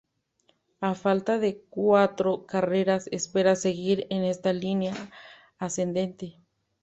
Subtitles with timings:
[0.79, 4.95] A falta de cuatro carreras espera seguir en esta línea
[5.59, 6.41] ascendente.